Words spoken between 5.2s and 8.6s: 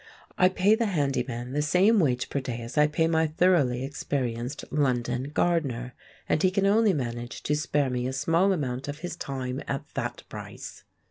gardener; and he can only manage to spare me a small